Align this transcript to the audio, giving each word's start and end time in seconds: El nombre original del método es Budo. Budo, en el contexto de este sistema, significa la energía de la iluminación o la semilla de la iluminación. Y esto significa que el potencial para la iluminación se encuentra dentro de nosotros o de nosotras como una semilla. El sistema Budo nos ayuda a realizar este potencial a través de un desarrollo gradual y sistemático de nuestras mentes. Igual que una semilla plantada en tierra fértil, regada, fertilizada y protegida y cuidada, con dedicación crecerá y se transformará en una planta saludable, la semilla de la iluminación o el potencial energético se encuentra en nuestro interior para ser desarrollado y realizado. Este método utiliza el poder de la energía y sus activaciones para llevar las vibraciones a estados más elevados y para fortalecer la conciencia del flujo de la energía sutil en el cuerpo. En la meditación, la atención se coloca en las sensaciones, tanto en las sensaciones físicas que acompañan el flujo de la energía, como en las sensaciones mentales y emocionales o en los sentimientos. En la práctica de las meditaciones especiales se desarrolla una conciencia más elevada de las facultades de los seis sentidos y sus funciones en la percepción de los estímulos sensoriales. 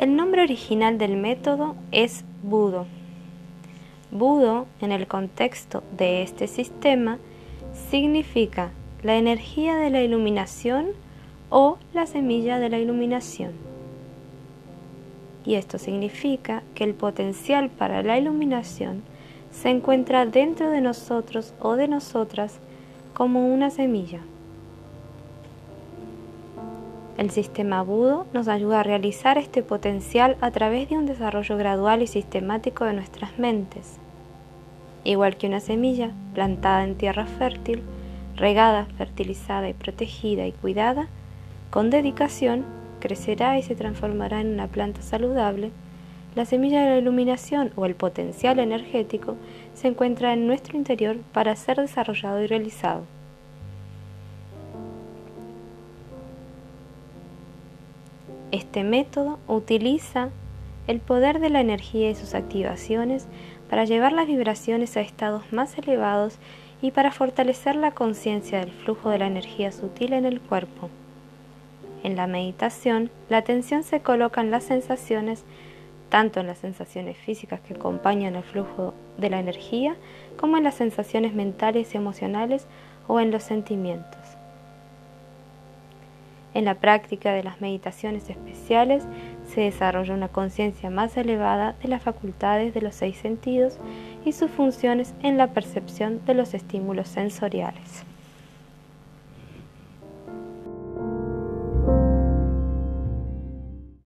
El 0.00 0.16
nombre 0.16 0.40
original 0.40 0.96
del 0.96 1.18
método 1.18 1.76
es 1.92 2.24
Budo. 2.42 2.86
Budo, 4.10 4.66
en 4.80 4.92
el 4.92 5.06
contexto 5.06 5.82
de 5.94 6.22
este 6.22 6.46
sistema, 6.46 7.18
significa 7.90 8.70
la 9.02 9.18
energía 9.18 9.76
de 9.76 9.90
la 9.90 10.00
iluminación 10.00 10.86
o 11.50 11.76
la 11.92 12.06
semilla 12.06 12.58
de 12.58 12.70
la 12.70 12.78
iluminación. 12.78 13.52
Y 15.44 15.56
esto 15.56 15.76
significa 15.76 16.62
que 16.74 16.84
el 16.84 16.94
potencial 16.94 17.68
para 17.68 18.02
la 18.02 18.18
iluminación 18.18 19.02
se 19.50 19.68
encuentra 19.68 20.24
dentro 20.24 20.70
de 20.70 20.80
nosotros 20.80 21.52
o 21.60 21.76
de 21.76 21.88
nosotras 21.88 22.58
como 23.12 23.52
una 23.52 23.68
semilla. 23.68 24.20
El 27.18 27.30
sistema 27.30 27.82
Budo 27.82 28.26
nos 28.32 28.48
ayuda 28.48 28.80
a 28.80 28.82
realizar 28.84 29.36
este 29.36 29.62
potencial 29.62 30.36
a 30.40 30.50
través 30.50 30.88
de 30.88 30.96
un 30.96 31.06
desarrollo 31.06 31.56
gradual 31.56 32.02
y 32.02 32.06
sistemático 32.06 32.84
de 32.84 32.94
nuestras 32.94 33.38
mentes. 33.38 33.98
Igual 35.04 35.36
que 35.36 35.46
una 35.46 35.60
semilla 35.60 36.12
plantada 36.34 36.84
en 36.84 36.94
tierra 36.94 37.26
fértil, 37.26 37.82
regada, 38.36 38.86
fertilizada 38.96 39.68
y 39.68 39.74
protegida 39.74 40.46
y 40.46 40.52
cuidada, 40.52 41.08
con 41.70 41.90
dedicación 41.90 42.64
crecerá 43.00 43.58
y 43.58 43.62
se 43.62 43.74
transformará 43.74 44.40
en 44.40 44.54
una 44.54 44.68
planta 44.68 45.02
saludable, 45.02 45.72
la 46.34 46.44
semilla 46.44 46.82
de 46.82 46.90
la 46.90 46.98
iluminación 46.98 47.72
o 47.76 47.86
el 47.86 47.96
potencial 47.96 48.60
energético 48.60 49.36
se 49.74 49.88
encuentra 49.88 50.32
en 50.32 50.46
nuestro 50.46 50.76
interior 50.76 51.16
para 51.32 51.56
ser 51.56 51.78
desarrollado 51.78 52.42
y 52.42 52.46
realizado. 52.46 53.02
Este 58.52 58.82
método 58.82 59.38
utiliza 59.46 60.30
el 60.88 60.98
poder 60.98 61.38
de 61.38 61.50
la 61.50 61.60
energía 61.60 62.10
y 62.10 62.16
sus 62.16 62.34
activaciones 62.34 63.28
para 63.68 63.84
llevar 63.84 64.12
las 64.12 64.26
vibraciones 64.26 64.96
a 64.96 65.00
estados 65.00 65.52
más 65.52 65.78
elevados 65.78 66.38
y 66.82 66.90
para 66.90 67.12
fortalecer 67.12 67.76
la 67.76 67.92
conciencia 67.92 68.58
del 68.58 68.72
flujo 68.72 69.10
de 69.10 69.18
la 69.18 69.28
energía 69.28 69.70
sutil 69.70 70.14
en 70.14 70.24
el 70.24 70.40
cuerpo. 70.40 70.90
En 72.02 72.16
la 72.16 72.26
meditación, 72.26 73.10
la 73.28 73.36
atención 73.36 73.84
se 73.84 74.00
coloca 74.00 74.40
en 74.40 74.50
las 74.50 74.64
sensaciones, 74.64 75.44
tanto 76.08 76.40
en 76.40 76.48
las 76.48 76.58
sensaciones 76.58 77.16
físicas 77.18 77.60
que 77.60 77.74
acompañan 77.74 78.34
el 78.34 78.42
flujo 78.42 78.94
de 79.18 79.30
la 79.30 79.38
energía, 79.38 79.94
como 80.36 80.56
en 80.56 80.64
las 80.64 80.74
sensaciones 80.74 81.34
mentales 81.34 81.94
y 81.94 81.98
emocionales 81.98 82.66
o 83.06 83.20
en 83.20 83.30
los 83.30 83.44
sentimientos. 83.44 84.19
En 86.52 86.64
la 86.64 86.74
práctica 86.74 87.32
de 87.32 87.44
las 87.44 87.60
meditaciones 87.60 88.28
especiales 88.28 89.04
se 89.46 89.62
desarrolla 89.62 90.14
una 90.14 90.28
conciencia 90.28 90.90
más 90.90 91.16
elevada 91.16 91.74
de 91.82 91.88
las 91.88 92.02
facultades 92.02 92.74
de 92.74 92.82
los 92.82 92.94
seis 92.94 93.16
sentidos 93.16 93.78
y 94.24 94.32
sus 94.32 94.50
funciones 94.50 95.14
en 95.22 95.38
la 95.38 95.48
percepción 95.48 96.24
de 96.26 96.34
los 96.34 96.54
estímulos 96.54 97.08
sensoriales. 97.08 98.04